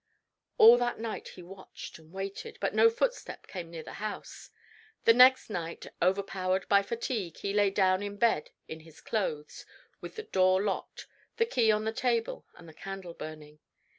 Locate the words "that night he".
0.79-1.43